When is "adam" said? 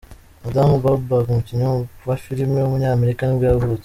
0.47-0.69